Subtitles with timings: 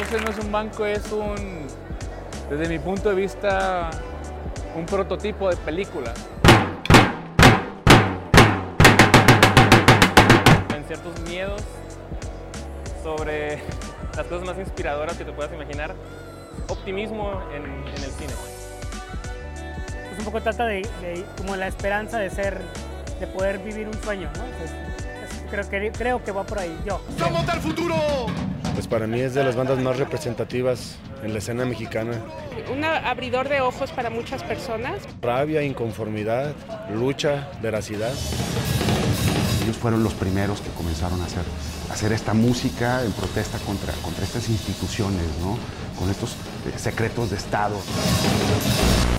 [0.00, 1.66] ese no es un banco, es un,
[2.50, 3.90] desde mi punto de vista,
[4.76, 6.12] un prototipo de película.
[10.76, 11.62] En ciertos miedos
[13.02, 13.62] sobre
[14.16, 15.94] las cosas más inspiradoras que te puedas imaginar,
[16.68, 18.32] optimismo en, en el cine.
[20.08, 22.60] Pues un poco trata de, de, como la esperanza de ser,
[23.20, 24.44] de poder vivir un sueño, ¿no?
[24.44, 24.70] Entonces,
[25.30, 27.00] es- creo, que, creo que va por ahí, yo.
[27.18, 27.94] ¡Somos del futuro!
[28.74, 32.20] Pues para mí es de las bandas más representativas en la escena mexicana.
[32.72, 35.02] un abridor de ojos para muchas personas.
[35.22, 36.52] Rabia, inconformidad,
[36.92, 38.12] lucha, veracidad.
[39.62, 41.44] Ellos fueron los primeros que comenzaron a hacer,
[41.88, 45.56] a hacer esta música en protesta contra, contra estas instituciones, ¿no?
[45.98, 46.32] con estos
[46.66, 47.76] eh, secretos de Estado.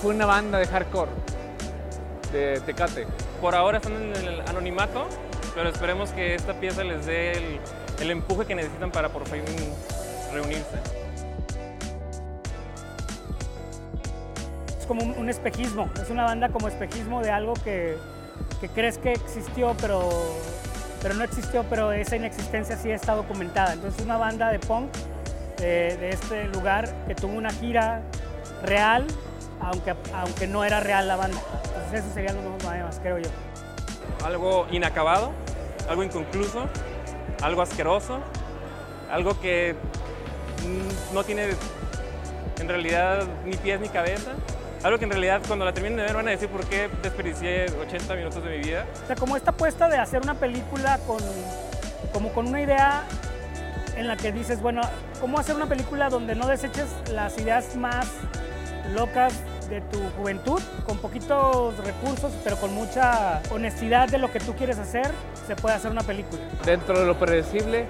[0.00, 1.10] Fue una banda de hardcore,
[2.32, 3.06] de Tecate.
[3.40, 5.08] Por ahora están en el anonimato,
[5.54, 7.32] pero esperemos que esta pieza les dé
[8.00, 9.42] el, empuje que necesitan para por fin
[10.32, 10.78] reunirse.
[14.78, 17.96] Es como un, espejismo, es una banda como espejismo de algo que,
[18.74, 20.08] crees que existió, pero,
[21.02, 23.74] pero no existió, pero esa inexistencia sí está documentada.
[23.74, 24.90] Entonces es una banda de punk
[25.58, 28.02] de, de este lugar que tuvo una gira
[28.62, 29.06] real,
[29.60, 31.40] aunque, aunque no era real la banda.
[31.64, 33.30] Entonces eso sería lo más, creo yo.
[34.24, 35.32] Algo inacabado,
[35.88, 36.68] algo inconcluso,
[37.42, 38.20] algo asqueroso,
[39.10, 39.74] algo que
[40.64, 41.48] mm, no tiene
[42.60, 44.32] en realidad ni pies ni cabeza.
[44.82, 47.66] Algo que en realidad cuando la terminen de ver van a decir por qué desperdicié
[47.66, 48.86] 80 minutos de mi vida.
[49.04, 51.18] O sea, como esta apuesta de hacer una película con,
[52.14, 53.02] como con una idea
[53.96, 54.80] en la que dices, bueno,
[55.20, 58.06] ¿cómo hacer una película donde no deseches las ideas más
[58.94, 59.34] locas
[59.70, 64.78] de tu juventud, con poquitos recursos, pero con mucha honestidad de lo que tú quieres
[64.78, 65.10] hacer,
[65.46, 66.40] se puede hacer una película?
[66.64, 67.86] Dentro de lo predecible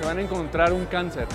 [0.00, 1.26] se van a encontrar un cáncer.